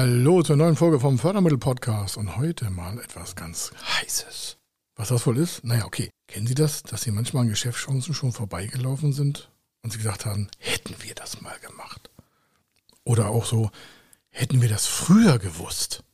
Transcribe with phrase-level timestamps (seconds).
[0.00, 4.56] Hallo zur neuen Folge vom Fördermittel-Podcast und heute mal etwas ganz Heißes.
[4.94, 5.64] Was das wohl ist?
[5.64, 6.12] Naja, okay.
[6.28, 9.50] Kennen Sie das, dass Sie manchmal an Geschäftschancen schon vorbeigelaufen sind
[9.82, 12.10] und Sie gesagt haben, hätten wir das mal gemacht?
[13.02, 13.72] Oder auch so,
[14.28, 16.04] hätten wir das früher gewusst?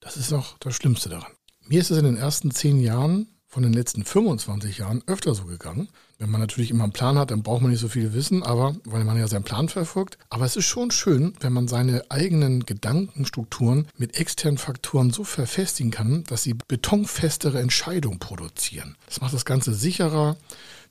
[0.00, 1.30] Das ist noch das Schlimmste daran.
[1.60, 5.44] Mir ist es in den ersten zehn Jahren von den letzten 25 Jahren öfter so
[5.44, 5.88] gegangen.
[6.18, 8.74] Wenn man natürlich immer einen Plan hat, dann braucht man nicht so viel wissen, aber
[8.84, 10.18] weil man ja seinen Plan verfolgt.
[10.30, 15.90] Aber es ist schon schön, wenn man seine eigenen Gedankenstrukturen mit externen Faktoren so verfestigen
[15.90, 18.96] kann, dass sie betonfestere Entscheidungen produzieren.
[19.06, 20.36] Das macht das Ganze sicherer,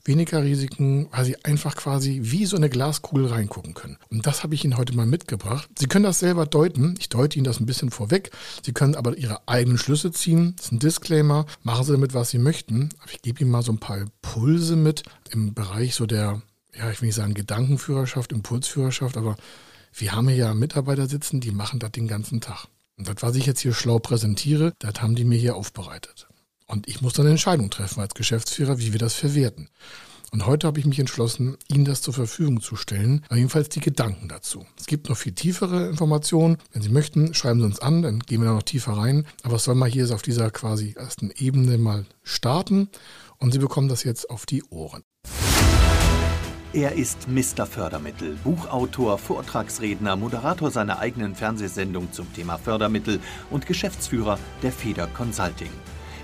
[0.06, 3.98] weniger Risiken, weil Sie einfach quasi wie so eine Glaskugel reingucken können.
[4.10, 5.68] Und das habe ich Ihnen heute mal mitgebracht.
[5.78, 6.94] Sie können das selber deuten.
[6.98, 8.30] Ich deute Ihnen das ein bisschen vorweg.
[8.62, 10.54] Sie können aber Ihre eigenen Schlüsse ziehen.
[10.56, 11.46] Das ist ein Disclaimer.
[11.62, 12.90] Machen Sie damit, was Sie möchten.
[13.00, 16.42] Aber ich gebe Ihnen mal so ein paar Impulse mit im Bereich so der,
[16.74, 19.36] ja, ich will nicht sagen Gedankenführerschaft, Impulsführerschaft, aber
[19.92, 22.66] wir haben hier ja Mitarbeiter sitzen, die machen das den ganzen Tag.
[22.98, 26.28] Und das, was ich jetzt hier schlau präsentiere, das haben die mir hier aufbereitet.
[26.66, 29.68] Und ich muss dann eine Entscheidung treffen als Geschäftsführer, wie wir das verwerten.
[30.32, 34.28] Und heute habe ich mich entschlossen, Ihnen das zur Verfügung zu stellen, jedenfalls die Gedanken
[34.28, 34.66] dazu.
[34.78, 36.58] Es gibt noch viel tiefere Informationen.
[36.72, 39.26] Wenn Sie möchten, schreiben Sie uns an, dann gehen wir da noch tiefer rein.
[39.44, 42.88] Aber es soll mal hier auf dieser quasi ersten Ebene mal starten
[43.38, 45.04] und Sie bekommen das jetzt auf die Ohren.
[46.72, 47.64] Er ist Mr.
[47.64, 55.70] Fördermittel, Buchautor, Vortragsredner, Moderator seiner eigenen Fernsehsendung zum Thema Fördermittel und Geschäftsführer der Feder Consulting.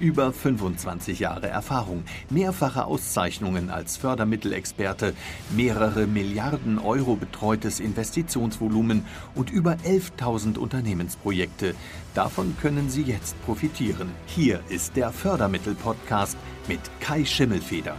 [0.00, 5.12] Über 25 Jahre Erfahrung, mehrfache Auszeichnungen als Fördermittelexperte,
[5.54, 9.04] mehrere Milliarden Euro betreutes Investitionsvolumen
[9.34, 11.74] und über 11.000 Unternehmensprojekte.
[12.14, 14.10] Davon können Sie jetzt profitieren.
[14.24, 17.94] Hier ist der Fördermittel-Podcast mit Kai Schimmelfeder.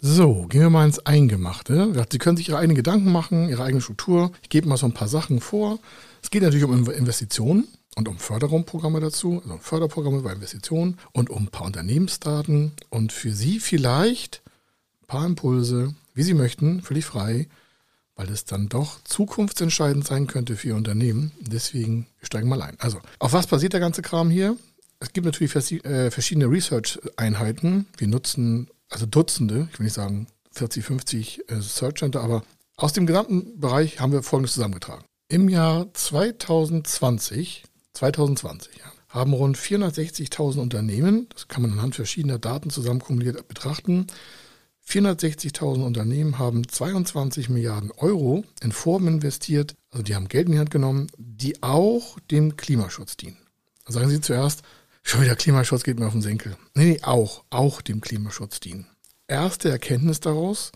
[0.00, 2.06] So, gehen wir mal ins Eingemachte.
[2.12, 4.30] Sie können sich Ihre eigenen Gedanken machen, Ihre eigene Struktur.
[4.40, 5.80] Ich gebe mal so ein paar Sachen vor.
[6.22, 11.30] Es geht natürlich um Investitionen und um Förderungsprogramme dazu, also um Förderprogramme bei Investitionen und
[11.30, 14.42] um ein paar Unternehmensdaten und für Sie vielleicht
[15.02, 17.48] ein paar Impulse, wie Sie möchten, völlig frei,
[18.14, 21.32] weil es dann doch zukunftsentscheidend sein könnte für Ihr Unternehmen.
[21.40, 22.76] Deswegen steigen wir mal ein.
[22.78, 24.56] Also, auf was basiert der ganze Kram hier?
[25.00, 27.86] Es gibt natürlich äh, verschiedene Research-Einheiten.
[27.96, 32.42] Wir nutzen also Dutzende, ich will nicht sagen 40, 50 äh, Search Center, aber
[32.76, 35.04] aus dem gesamten Bereich haben wir Folgendes zusammengetragen.
[35.28, 37.64] Im Jahr 2020
[37.96, 44.06] 2020 ja, haben rund 460.000 Unternehmen, das kann man anhand verschiedener Daten zusammenkumuliert betrachten,
[44.88, 50.58] 460.000 Unternehmen haben 22 Milliarden Euro in Formen investiert, also die haben Geld in die
[50.58, 53.38] Hand genommen, die auch dem Klimaschutz dienen.
[53.84, 54.62] Da sagen Sie zuerst,
[55.02, 56.56] schon wieder Klimaschutz geht mir auf den Senkel.
[56.74, 58.86] Nee, nee, auch, auch dem Klimaschutz dienen.
[59.26, 60.70] Erste Erkenntnis daraus,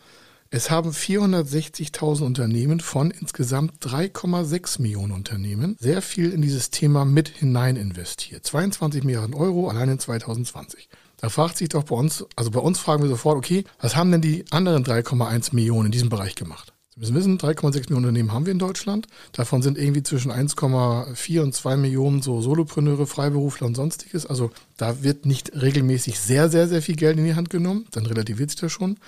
[0.53, 7.28] es haben 460.000 Unternehmen von insgesamt 3,6 Millionen Unternehmen sehr viel in dieses Thema mit
[7.28, 8.44] hinein investiert.
[8.44, 10.88] 22 Milliarden Euro allein in 2020.
[11.19, 14.11] Da fragt sich doch bei uns, also bei uns fragen wir sofort, okay, was haben
[14.11, 16.72] denn die anderen 3,1 Millionen in diesem Bereich gemacht?
[16.97, 19.06] Sie müssen wissen, 3,6 Millionen Unternehmen haben wir in Deutschland.
[19.32, 24.27] Davon sind irgendwie zwischen 1,4 und 2 Millionen so Solopreneure, Freiberufler und sonstiges.
[24.27, 27.87] Also da wird nicht regelmäßig sehr, sehr, sehr viel Geld in die Hand genommen.
[27.93, 28.99] Dann relativiert sich das schon.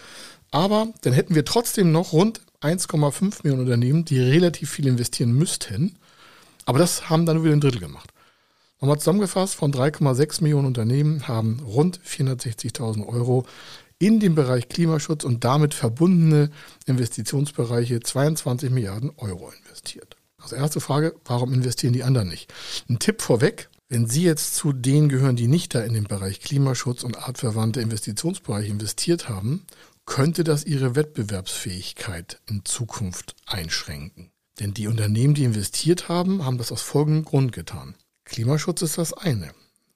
[0.52, 5.96] Aber dann hätten wir trotzdem noch rund 1,5 Millionen Unternehmen, die relativ viel investieren müssten.
[6.66, 8.10] Aber das haben dann nur wieder ein Drittel gemacht.
[8.80, 13.46] Nochmal zusammengefasst, von 3,6 Millionen Unternehmen haben rund 460.000 Euro
[13.98, 16.50] in den Bereich Klimaschutz und damit verbundene
[16.86, 20.16] Investitionsbereiche 22 Milliarden Euro investiert.
[20.38, 22.52] Also erste Frage, warum investieren die anderen nicht?
[22.88, 26.41] Ein Tipp vorweg, wenn Sie jetzt zu denen gehören, die nicht da in den Bereich
[26.41, 29.65] Klimaschutz und artverwandte Investitionsbereiche investiert haben
[30.04, 34.31] könnte das ihre Wettbewerbsfähigkeit in Zukunft einschränken.
[34.60, 37.95] Denn die Unternehmen, die investiert haben, haben das aus folgendem Grund getan.
[38.25, 39.53] Klimaschutz ist das eine.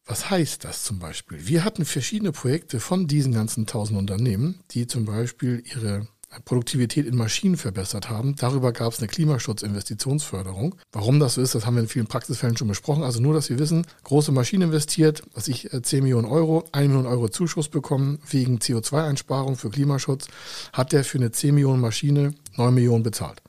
[0.06, 1.46] Was heißt das zum Beispiel?
[1.46, 6.06] Wir hatten verschiedene Projekte von diesen ganzen tausend Unternehmen, die zum Beispiel ihre
[6.44, 8.36] Produktivität in Maschinen verbessert haben.
[8.36, 10.74] Darüber gab es eine Klimaschutzinvestitionsförderung.
[10.92, 13.02] Warum das so ist, das haben wir in vielen Praxisfällen schon besprochen.
[13.02, 16.88] Also nur, dass wir wissen, große Maschinen investiert, was ich 10 äh, Millionen Euro, 1
[16.88, 20.28] Million Euro Zuschuss bekommen wegen CO2-Einsparung für Klimaschutz,
[20.72, 23.42] hat der für eine 10 Millionen Maschine 9 Millionen bezahlt.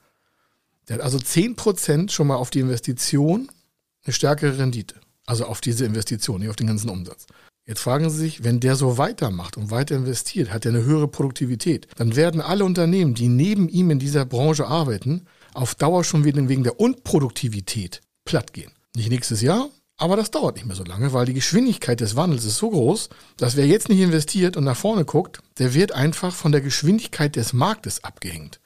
[0.88, 3.50] Der hat also 10 Prozent schon mal auf die Investition
[4.06, 4.96] eine stärkere Rendite.
[5.26, 7.28] Also auf diese Investition, nicht auf den ganzen Umsatz.
[7.68, 11.10] Jetzt fragen Sie sich, wenn der so weitermacht und weiter investiert, hat er eine höhere
[11.10, 16.24] Produktivität, dann werden alle Unternehmen, die neben ihm in dieser Branche arbeiten, auf Dauer schon
[16.24, 18.72] wegen der Unproduktivität platt gehen.
[18.96, 22.46] Nicht nächstes Jahr, aber das dauert nicht mehr so lange, weil die Geschwindigkeit des Wandels
[22.46, 26.34] ist so groß, dass wer jetzt nicht investiert und nach vorne guckt, der wird einfach
[26.34, 28.62] von der Geschwindigkeit des Marktes abgehängt.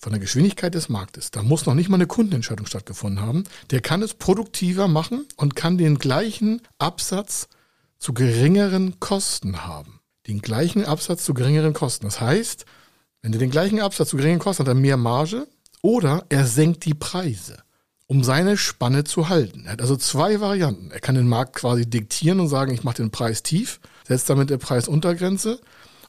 [0.00, 1.30] Von der Geschwindigkeit des Marktes.
[1.30, 3.44] Da muss noch nicht mal eine Kundenentscheidung stattgefunden haben.
[3.70, 7.48] Der kann es produktiver machen und kann den gleichen Absatz
[8.00, 10.00] zu geringeren Kosten haben.
[10.26, 12.06] Den gleichen Absatz zu geringeren Kosten.
[12.06, 12.64] Das heißt,
[13.22, 15.46] wenn er den gleichen Absatz zu geringeren Kosten hat, hat er mehr Marge
[15.82, 17.62] oder er senkt die Preise
[18.10, 19.66] um seine Spanne zu halten.
[19.66, 20.90] Er hat also zwei Varianten.
[20.90, 24.50] Er kann den Markt quasi diktieren und sagen, ich mache den Preis tief, setzt damit
[24.50, 25.60] der Preisuntergrenze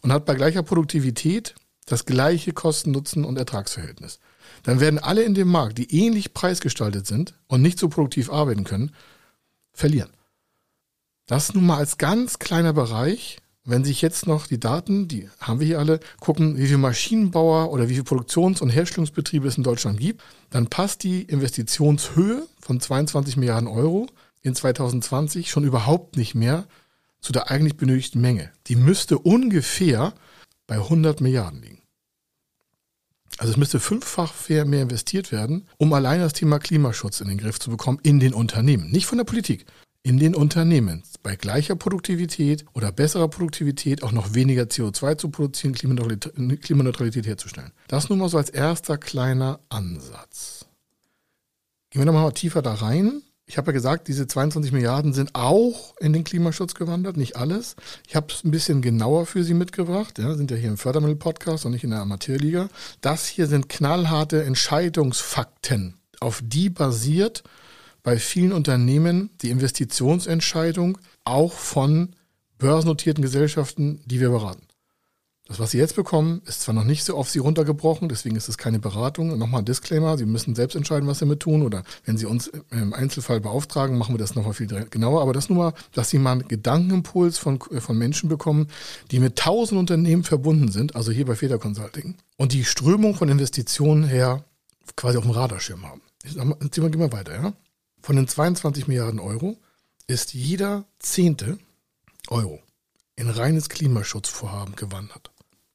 [0.01, 1.53] und hat bei gleicher Produktivität
[1.85, 4.19] das gleiche Kosten-Nutzen- und Ertragsverhältnis.
[4.63, 8.63] Dann werden alle in dem Markt, die ähnlich preisgestaltet sind und nicht so produktiv arbeiten
[8.63, 8.95] können,
[9.71, 10.09] verlieren.
[11.31, 15.59] Das nun mal als ganz kleiner Bereich wenn sich jetzt noch die Daten, die haben
[15.59, 19.63] wir hier alle, gucken, wie viele Maschinenbauer oder wie viele Produktions- und Herstellungsbetriebe es in
[19.63, 24.07] Deutschland gibt, dann passt die Investitionshöhe von 22 Milliarden Euro
[24.41, 26.65] in 2020 schon überhaupt nicht mehr
[27.19, 28.51] zu der eigentlich benötigten Menge.
[28.65, 30.13] Die müsste ungefähr
[30.65, 31.81] bei 100 Milliarden liegen.
[33.37, 37.59] Also es müsste fünffach mehr investiert werden, um allein das Thema Klimaschutz in den Griff
[37.59, 39.65] zu bekommen in den Unternehmen, nicht von der Politik
[40.03, 45.74] in den Unternehmen bei gleicher Produktivität oder besserer Produktivität auch noch weniger CO2 zu produzieren,
[45.74, 47.71] Klimaneutralität herzustellen.
[47.88, 50.65] Das nur mal so als erster kleiner Ansatz.
[51.92, 53.21] Gehen wir nochmal tiefer da rein.
[53.45, 57.75] Ich habe ja gesagt, diese 22 Milliarden sind auch in den Klimaschutz gewandert, nicht alles.
[58.07, 60.18] Ich habe es ein bisschen genauer für Sie mitgebracht.
[60.18, 62.69] Ja, sind ja hier im Fördermittel-Podcast und nicht in der Amateurliga.
[63.01, 67.44] Das hier sind knallharte Entscheidungsfakten, auf die basiert
[68.03, 72.15] bei vielen Unternehmen die Investitionsentscheidung auch von
[72.57, 74.68] börsennotierten Gesellschaften, die wir beraten.
[75.48, 78.48] Das, was Sie jetzt bekommen, ist zwar noch nicht so auf Sie runtergebrochen, deswegen ist
[78.48, 79.31] es keine Beratung.
[79.31, 81.63] Und nochmal ein Disclaimer, Sie müssen selbst entscheiden, was Sie damit tun.
[81.63, 85.21] Oder wenn Sie uns im Einzelfall beauftragen, machen wir das nochmal viel genauer.
[85.21, 88.68] Aber das nur mal, dass Sie mal einen Gedankenimpuls von, von Menschen bekommen,
[89.12, 93.27] die mit tausend Unternehmen verbunden sind, also hier bei Feder Consulting, und die Strömung von
[93.27, 94.45] Investitionen her
[94.95, 96.01] quasi auf dem Radarschirm haben.
[96.24, 96.36] Jetzt
[96.75, 97.53] gehen wir weiter, ja.
[98.01, 99.59] Von den 22 Milliarden Euro
[100.07, 101.59] ist jeder zehnte
[102.30, 102.62] Euro
[103.15, 105.31] in reines Klimaschutzvorhaben gewandert.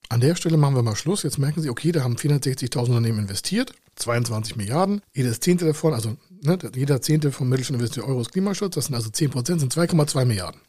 [0.09, 1.23] An der Stelle machen wir mal Schluss.
[1.23, 5.01] Jetzt merken Sie, okay, da haben 460.000 Unternehmen investiert, 22 Milliarden.
[5.13, 8.95] Jedes Zehnte davon, also ne, jeder Zehnte vom Mittelstand investiert Euro ist Klimaschutz, das sind
[8.95, 10.61] also 10 Prozent, sind 2,2 Milliarden.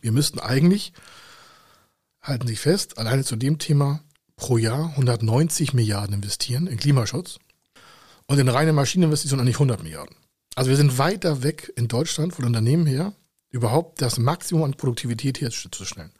[0.00, 0.92] Wir müssten eigentlich,
[2.20, 4.02] halten Sie fest, alleine zu dem Thema
[4.36, 7.38] pro Jahr 190 Milliarden investieren in Klimaschutz
[8.26, 10.16] und in reine Maschineninvestitionen eigentlich 100 Milliarden.
[10.54, 13.14] Also wir sind weiter weg in Deutschland von Unternehmen her,
[13.50, 16.12] überhaupt das Maximum an Produktivität herzustellen.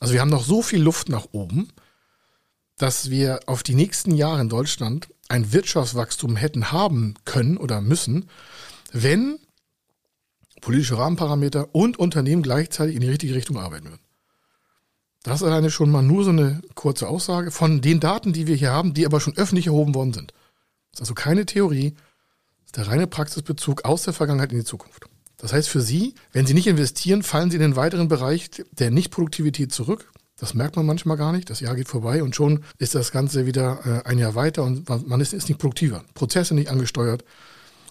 [0.00, 1.68] Also wir haben noch so viel Luft nach oben,
[2.76, 8.30] dass wir auf die nächsten Jahre in Deutschland ein Wirtschaftswachstum hätten haben können oder müssen,
[8.92, 9.38] wenn
[10.60, 14.02] politische Rahmenparameter und Unternehmen gleichzeitig in die richtige Richtung arbeiten würden.
[15.22, 18.70] Das alleine schon mal nur so eine kurze Aussage von den Daten, die wir hier
[18.70, 20.32] haben, die aber schon öffentlich erhoben worden sind.
[20.92, 21.94] Das ist also keine Theorie,
[22.68, 25.06] ist der reine Praxisbezug aus der Vergangenheit in die Zukunft.
[25.38, 28.90] Das heißt für Sie, wenn Sie nicht investieren, fallen Sie in den weiteren Bereich der
[28.90, 30.12] Nichtproduktivität zurück.
[30.36, 31.48] Das merkt man manchmal gar nicht.
[31.48, 34.86] Das Jahr geht vorbei und schon ist das Ganze wieder äh, ein Jahr weiter und
[35.08, 36.04] man ist, nicht produktiver.
[36.12, 37.24] Prozesse nicht angesteuert.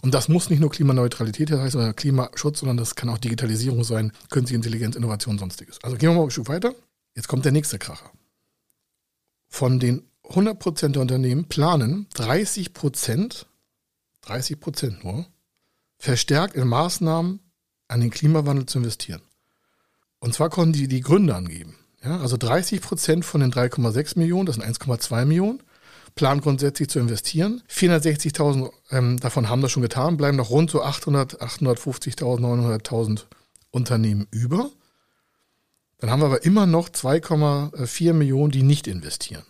[0.04, 4.12] Und das muss nicht nur Klimaneutralität heißen oder Klimaschutz, sondern das kann auch Digitalisierung sein,
[4.30, 5.80] künstliche Intelligenz, Innovation, sonstiges.
[5.82, 6.76] Also gehen wir mal ein Stück weiter.
[7.16, 8.12] Jetzt kommt der nächste Kracher.
[9.48, 13.46] Von den 100% der Unternehmen planen 30%
[14.28, 15.26] 30 Prozent nur,
[15.98, 17.40] verstärkt in Maßnahmen
[17.88, 19.22] an den Klimawandel zu investieren.
[20.20, 21.76] Und zwar konnten die die Gründe angeben.
[22.04, 25.64] Ja, also 30 Prozent von den 3,6 Millionen, das sind 1,2 Millionen,
[26.16, 27.64] planen grundsätzlich zu investieren.
[27.70, 33.24] 460.000 ähm, davon haben das schon getan, bleiben noch rund so 800, 850.000, 900.000
[33.72, 34.70] Unternehmen über.
[36.00, 39.46] Dann haben wir aber immer noch 2,4 Millionen, die nicht investieren.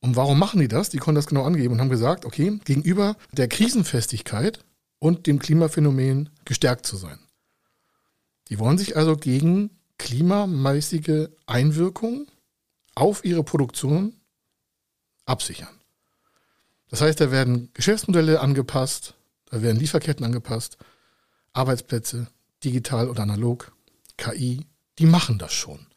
[0.00, 0.90] Und warum machen die das?
[0.90, 4.64] Die konnten das genau angeben und haben gesagt, okay, gegenüber der Krisenfestigkeit
[4.98, 7.18] und dem Klimaphänomen gestärkt zu sein.
[8.48, 12.28] Die wollen sich also gegen klimamäßige Einwirkungen
[12.94, 14.14] auf ihre Produktion
[15.26, 15.78] absichern.
[16.88, 19.14] Das heißt, da werden Geschäftsmodelle angepasst,
[19.46, 20.78] da werden Lieferketten angepasst,
[21.52, 22.28] Arbeitsplätze,
[22.64, 23.72] digital oder analog,
[24.16, 24.66] KI,
[24.98, 25.87] die machen das schon.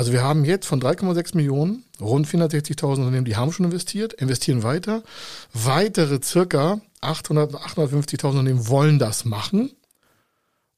[0.00, 4.62] Also wir haben jetzt von 3,6 Millionen rund 460.000 Unternehmen, die haben schon investiert, investieren
[4.62, 5.02] weiter.
[5.52, 9.72] Weitere circa 800, 850.000 Unternehmen wollen das machen.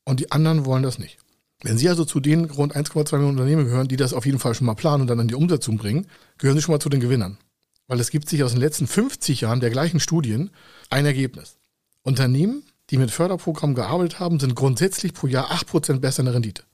[0.05, 1.19] und die anderen wollen das nicht.
[1.62, 4.57] Wenn Sie also zu den rund 1,2 Millionen Unternehmen gehören, die das auf jeden Fall
[4.57, 6.99] schon mal planen und dann in die Umsetzung bringen, gehören Sie schon mal zu den
[6.99, 7.38] Gewinnern.
[7.87, 10.50] Weil es gibt sich aus den letzten 50 Jahren der gleichen Studien
[10.91, 11.59] ein Ergebnis.
[12.02, 16.64] Unternehmen, die mit Förderprogrammen gearbeitet haben, sind grundsätzlich pro Jahr 8% besser in der Rendite.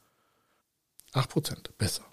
[1.13, 2.05] 8% besser.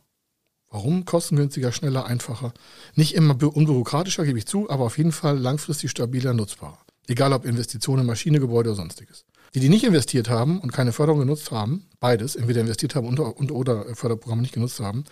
[0.75, 1.05] Warum?
[1.05, 2.53] Kostengünstiger, schneller, einfacher.
[2.95, 6.79] Nicht immer unbürokratischer, gebe ich zu, aber auf jeden Fall langfristig stabiler, nutzbarer.
[7.07, 9.23] Egal ob Investitionen in Maschine, Gebäude oder sonstiges.
[9.53, 13.19] Die, die nicht investiert haben und keine Förderung genutzt haben, beides, entweder investiert haben und,
[13.21, 15.05] und oder Förderprogramme nicht genutzt haben,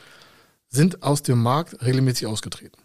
[0.68, 2.82] sind aus dem Markt regelmäßig ausgetreten.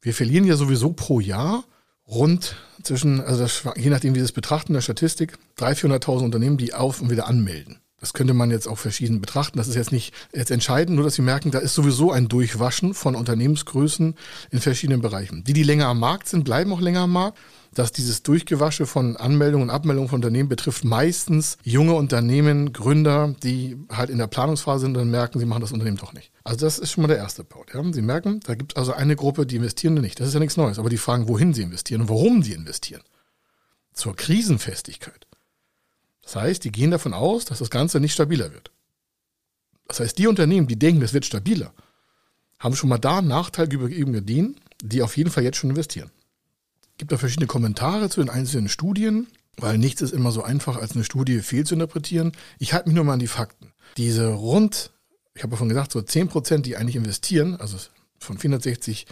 [0.00, 1.64] Wir verlieren ja sowieso pro Jahr
[2.08, 6.56] rund zwischen, also das, je nachdem, wie Sie es betrachten, der Statistik, 300.000, 400.000 Unternehmen,
[6.56, 7.82] die auf und wieder anmelden.
[8.02, 9.56] Das könnte man jetzt auch verschieden betrachten.
[9.56, 12.92] Das ist jetzt nicht jetzt entscheidend, nur dass Sie merken, da ist sowieso ein Durchwaschen
[12.92, 14.14] von Unternehmensgrößen
[14.50, 15.44] in verschiedenen Bereichen.
[15.44, 17.38] Die, die länger am Markt sind, bleiben auch länger am Markt
[17.74, 23.78] dass dieses Durchgewasche von Anmeldungen und Abmeldungen von Unternehmen betrifft meistens junge Unternehmen, Gründer, die
[23.90, 26.30] halt in der Planungsphase sind und dann merken, sie machen das Unternehmen doch nicht.
[26.44, 27.72] Also das ist schon mal der erste Punkt.
[27.74, 27.82] Ja.
[27.92, 30.20] Sie merken, da gibt es also eine Gruppe, die investieren nicht.
[30.20, 33.02] Das ist ja nichts Neues, aber die fragen, wohin sie investieren und warum sie investieren.
[33.94, 35.26] Zur Krisenfestigkeit.
[36.22, 38.70] Das heißt, die gehen davon aus, dass das Ganze nicht stabiler wird.
[39.88, 41.74] Das heißt, die Unternehmen, die denken, es wird stabiler,
[42.58, 46.10] haben schon mal da einen Nachteil gegenüber denen, die auf jeden Fall jetzt schon investieren
[47.02, 49.26] gibt da verschiedene Kommentare zu den einzelnen Studien,
[49.56, 52.30] weil nichts ist immer so einfach, als eine Studie fehl zu interpretieren.
[52.60, 53.72] Ich halte mich nur mal an die Fakten.
[53.96, 54.92] Diese rund,
[55.34, 57.76] ich habe schon gesagt, so 10 Prozent, die eigentlich investieren, also
[58.20, 59.06] von 460.000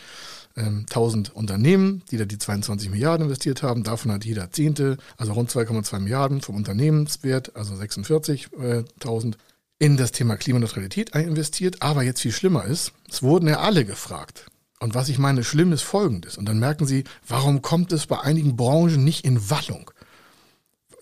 [0.57, 0.87] ähm,
[1.35, 3.83] Unternehmen, die da die 22 Milliarden investiert haben.
[3.83, 9.35] Davon hat jeder Zehnte, also rund 2,2 Milliarden vom Unternehmenswert, also 46.000,
[9.79, 11.83] in das Thema Klimaneutralität investiert.
[11.83, 14.47] Aber jetzt viel schlimmer ist, es wurden ja alle gefragt.
[14.79, 16.39] Und was ich meine, schlimm ist folgendes.
[16.39, 19.91] Und dann merken Sie, warum kommt es bei einigen Branchen nicht in Wallung?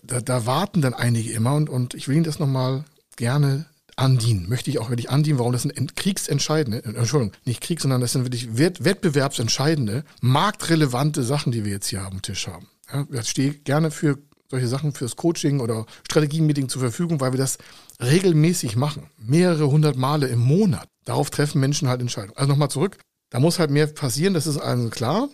[0.03, 2.83] Da, da warten dann einige immer und, und ich will Ihnen das nochmal
[3.15, 3.65] gerne
[3.99, 4.47] andienen.
[4.49, 8.13] Möchte ich auch wirklich andienen, warum das sind kriegsentscheidende, äh, Entschuldigung, nicht Krieg, sondern das
[8.13, 12.67] sind wirklich wettbewerbsentscheidende, marktrelevante Sachen, die wir jetzt hier am Tisch haben.
[12.91, 14.17] Ja, ich stehe gerne für
[14.49, 17.59] solche Sachen fürs Coaching oder Strategiemeeting zur Verfügung, weil wir das
[18.01, 19.03] regelmäßig machen.
[19.17, 20.87] Mehrere hundert Male im Monat.
[21.05, 22.37] Darauf treffen Menschen halt Entscheidungen.
[22.37, 22.97] Also nochmal zurück.
[23.29, 25.29] Da muss halt mehr passieren, das ist also klar.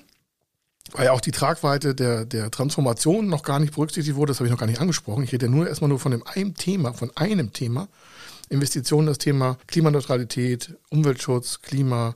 [0.91, 4.47] Weil ja auch die Tragweite der, der Transformation noch gar nicht berücksichtigt wurde, das habe
[4.47, 5.23] ich noch gar nicht angesprochen.
[5.23, 7.87] Ich rede ja nur erstmal nur von dem einem Thema, von einem Thema.
[8.49, 12.15] Investitionen, das Thema Klimaneutralität, Umweltschutz, Klima,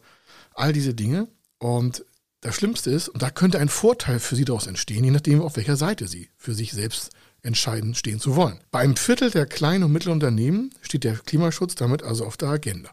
[0.53, 1.27] all diese Dinge.
[1.57, 2.05] Und
[2.41, 5.57] das Schlimmste ist, und da könnte ein Vorteil für Sie daraus entstehen, je nachdem, auf
[5.57, 8.59] welcher Seite Sie für sich selbst entscheiden, stehen zu wollen.
[8.71, 12.50] Bei einem Viertel der kleinen und mittleren Unternehmen steht der Klimaschutz damit also auf der
[12.50, 12.91] Agenda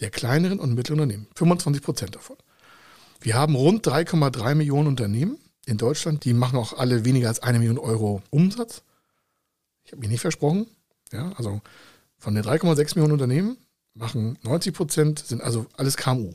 [0.00, 1.28] der kleineren und mittleren Unternehmen.
[1.34, 2.36] 25 Prozent davon.
[3.20, 7.58] Wir haben rund 3,3 Millionen Unternehmen in Deutschland, die machen auch alle weniger als eine
[7.58, 8.82] Million Euro Umsatz.
[9.84, 10.66] Ich habe mich nicht versprochen.
[11.12, 11.60] Ja, also
[12.24, 13.58] von den 3,6 Millionen Unternehmen
[13.92, 16.32] machen 90 Prozent, sind also alles KMU,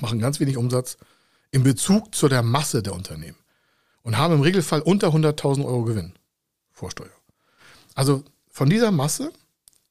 [0.00, 0.96] machen ganz wenig Umsatz
[1.50, 3.36] in Bezug zu der Masse der Unternehmen
[4.02, 6.14] und haben im Regelfall unter 100.000 Euro Gewinn
[6.70, 7.12] vor Steuer.
[7.94, 9.30] Also von dieser Masse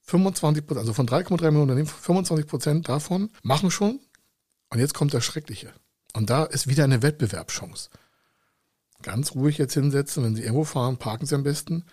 [0.02, 4.00] 25 Prozent, also von 3,3 Millionen Unternehmen, 25 Prozent davon machen schon.
[4.72, 5.72] Und jetzt kommt das Schreckliche.
[6.14, 7.92] Und da ist wieder eine Wettbewerbschance.
[9.04, 11.86] Ganz ruhig jetzt hinsetzen, wenn Sie irgendwo fahren, parken Sie am besten.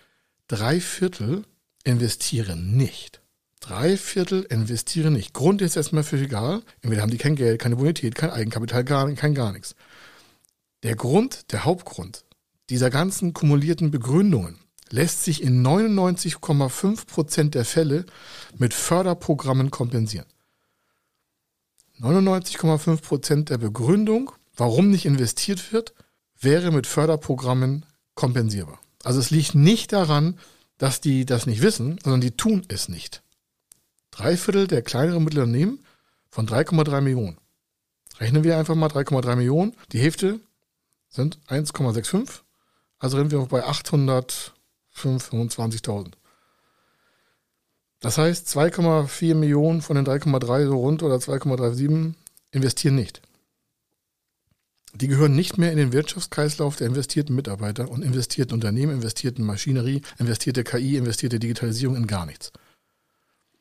[0.47, 1.44] Drei Viertel
[1.85, 3.20] investieren nicht.
[3.61, 5.35] Drei Viertel investieren nicht.
[5.35, 6.62] Grund ist erstmal für egal.
[6.80, 9.75] Entweder haben die kein Geld, keine Bonität, kein Eigenkapital, gar, kein gar nichts.
[10.85, 12.25] Der Grund, der Hauptgrund
[12.70, 14.58] dieser ganzen kumulierten Begründungen
[14.90, 18.06] lässt sich in 99,5 Prozent der Fälle
[18.56, 20.26] mit Förderprogrammen kompensieren.
[22.00, 25.94] 99,5 Prozent der Begründung, warum nicht investiert wird,
[26.40, 28.78] wäre mit Förderprogrammen kompensierbar.
[29.02, 30.38] Also es liegt nicht daran,
[30.78, 33.23] dass die das nicht wissen, sondern die tun es nicht.
[34.11, 35.85] Drei Viertel der kleineren Mittelunternehmen
[36.30, 37.38] von 3,3 Millionen.
[38.18, 39.76] Rechnen wir einfach mal 3,3 Millionen.
[39.92, 40.40] Die Hälfte
[41.08, 42.40] sind 1,65.
[42.99, 44.54] Also reden wir bei 800
[44.99, 46.12] 25.000.
[48.00, 52.14] Das heißt, 2,4 Millionen von den 3,3 so rund oder 2,37
[52.52, 53.23] investieren nicht.
[55.00, 60.02] Die gehören nicht mehr in den Wirtschaftskreislauf der investierten Mitarbeiter und investierten Unternehmen, investierten Maschinerie,
[60.19, 62.50] investierte KI, investierte Digitalisierung in gar nichts.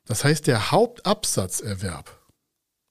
[0.06, 2.20] Das heißt, der Hauptabsatzerwerb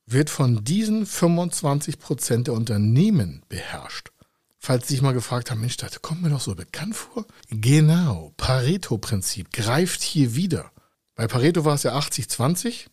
[0.07, 4.13] wird von diesen 25 Prozent der Unternehmen beherrscht.
[4.61, 7.27] Falls Sie sich mal gefragt haben, Mensch, das kommt mir doch so bekannt vor.
[7.51, 10.71] Genau, Pareto-Prinzip greift hier wieder.
[11.17, 12.87] Bei Pareto war es ja 80-20,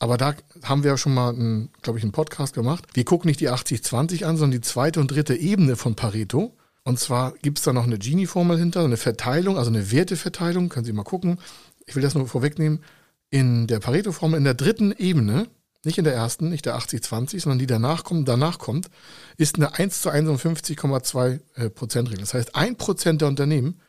[0.00, 1.34] aber da haben wir ja schon mal,
[1.82, 2.86] glaube ich, einen Podcast gemacht.
[2.94, 6.56] Wir gucken nicht die 80-20 an, sondern die zweite und dritte Ebene von Pareto.
[6.84, 10.86] Und zwar gibt es da noch eine Gini-Formel hinter, eine Verteilung, also eine Werteverteilung, können
[10.86, 11.38] Sie mal gucken.
[11.86, 12.82] ich will das nur vorwegnehmen,
[13.28, 15.48] in der Pareto-Formel in der dritten Ebene,
[15.84, 18.88] nicht in der ersten, nicht der 80-20, sondern die danach kommt, danach kommt,
[19.36, 22.20] ist eine 1 zu 51,2 äh, Prozent Regel.
[22.20, 23.80] Das heißt, ein Prozent der Unternehmen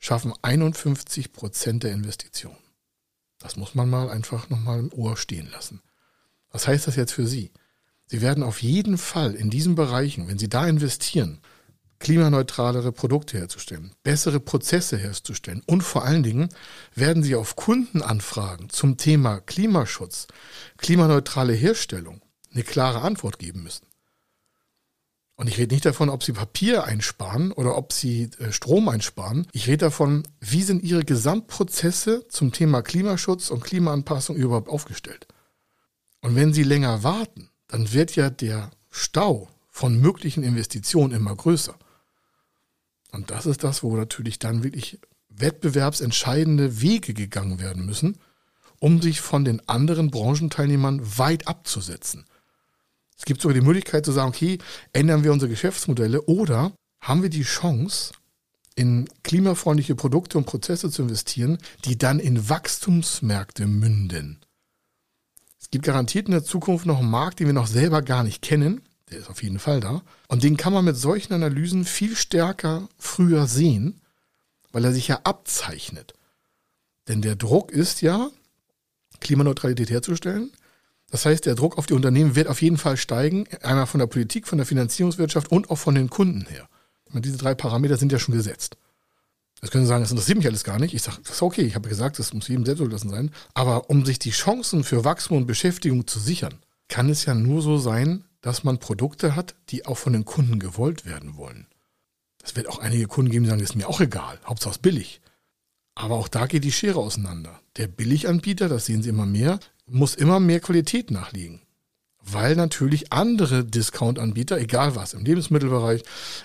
[0.00, 2.63] schaffen 51 Prozent der Investitionen.
[3.44, 5.82] Das muss man mal einfach nochmal im Ohr stehen lassen.
[6.50, 7.52] Was heißt das jetzt für Sie?
[8.06, 11.40] Sie werden auf jeden Fall in diesen Bereichen, wenn Sie da investieren,
[11.98, 16.48] klimaneutralere Produkte herzustellen, bessere Prozesse herzustellen und vor allen Dingen
[16.94, 20.26] werden Sie auf Kundenanfragen zum Thema Klimaschutz,
[20.78, 23.86] klimaneutrale Herstellung eine klare Antwort geben müssen.
[25.36, 29.46] Und ich rede nicht davon, ob Sie Papier einsparen oder ob Sie äh, Strom einsparen.
[29.52, 35.26] Ich rede davon, wie sind Ihre Gesamtprozesse zum Thema Klimaschutz und Klimaanpassung überhaupt aufgestellt.
[36.20, 41.74] Und wenn Sie länger warten, dann wird ja der Stau von möglichen Investitionen immer größer.
[43.10, 45.00] Und das ist das, wo natürlich dann wirklich
[45.30, 48.18] wettbewerbsentscheidende Wege gegangen werden müssen,
[48.78, 52.24] um sich von den anderen Branchenteilnehmern weit abzusetzen.
[53.16, 54.58] Es gibt sogar die Möglichkeit zu sagen, okay,
[54.92, 58.12] ändern wir unsere Geschäftsmodelle oder haben wir die Chance,
[58.76, 64.40] in klimafreundliche Produkte und Prozesse zu investieren, die dann in Wachstumsmärkte münden.
[65.60, 68.42] Es gibt garantiert in der Zukunft noch einen Markt, den wir noch selber gar nicht
[68.42, 70.02] kennen, der ist auf jeden Fall da.
[70.28, 74.00] Und den kann man mit solchen Analysen viel stärker früher sehen,
[74.72, 76.14] weil er sich ja abzeichnet.
[77.08, 78.30] Denn der Druck ist ja,
[79.20, 80.50] Klimaneutralität herzustellen.
[81.10, 84.06] Das heißt, der Druck auf die Unternehmen wird auf jeden Fall steigen, einmal von der
[84.06, 86.68] Politik, von der Finanzierungswirtschaft und auch von den Kunden her.
[87.12, 88.76] Und diese drei Parameter sind ja schon gesetzt.
[89.62, 90.92] Jetzt können Sie sagen, das interessiert mich alles gar nicht.
[90.92, 93.30] Ich sage, das ist okay, ich habe gesagt, das muss jedem selbst überlassen sein.
[93.54, 96.58] Aber um sich die Chancen für Wachstum und Beschäftigung zu sichern,
[96.88, 100.58] kann es ja nur so sein, dass man Produkte hat, die auch von den Kunden
[100.58, 101.66] gewollt werden wollen.
[102.42, 105.22] Es wird auch einige Kunden geben, die sagen, das ist mir auch egal, Hauptsache billig.
[105.94, 107.58] Aber auch da geht die Schere auseinander.
[107.78, 111.60] Der Billiganbieter, das sehen Sie immer mehr, muss immer mehr Qualität nachlegen.
[112.20, 116.02] Weil natürlich andere Discount-Anbieter, egal was, im Lebensmittelbereich,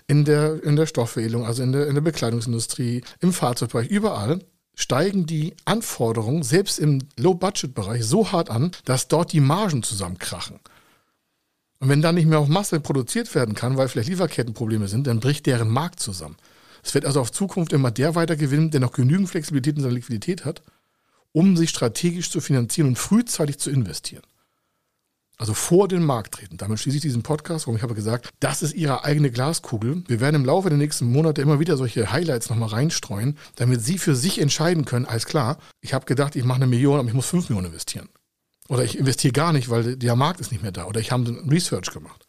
[0.07, 4.39] in der, in der Stoffveredelung, also in der, in der Bekleidungsindustrie, im Fahrzeugbereich, überall,
[4.75, 10.59] steigen die Anforderungen selbst im Low-Budget-Bereich so hart an, dass dort die Margen zusammenkrachen.
[11.79, 15.21] Und wenn dann nicht mehr auf Masse produziert werden kann, weil vielleicht Lieferkettenprobleme sind, dann
[15.21, 16.35] bricht deren Markt zusammen.
[16.83, 20.45] Es wird also auf Zukunft immer der weitergewinnen, der noch genügend Flexibilität in seiner Liquidität
[20.45, 20.61] hat,
[21.31, 24.23] um sich strategisch zu finanzieren und frühzeitig zu investieren.
[25.37, 26.57] Also vor den Markt treten.
[26.57, 30.03] Damit schließe ich diesen Podcast, warum ich habe gesagt, das ist Ihre eigene Glaskugel.
[30.05, 33.97] Wir werden im Laufe der nächsten Monate immer wieder solche Highlights nochmal reinstreuen, damit Sie
[33.97, 37.13] für sich entscheiden können, alles klar, ich habe gedacht, ich mache eine Million, aber ich
[37.13, 38.09] muss fünf Millionen investieren.
[38.67, 40.85] Oder ich investiere gar nicht, weil der Markt ist nicht mehr da.
[40.85, 42.25] Oder ich habe Research gemacht.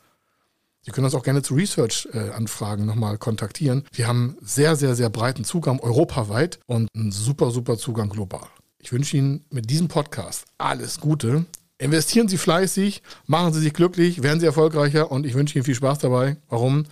[0.83, 3.85] Sie können uns auch gerne zu Research-Anfragen nochmal kontaktieren.
[3.93, 8.49] Wir haben sehr, sehr, sehr breiten Zugang europaweit und einen super, super Zugang global.
[8.83, 11.45] Ich wünsche Ihnen mit diesem Podcast alles Gute.
[11.77, 15.75] Investieren Sie fleißig, machen Sie sich glücklich, werden Sie erfolgreicher und ich wünsche Ihnen viel
[15.75, 16.38] Spaß dabei.
[16.49, 16.87] Warum?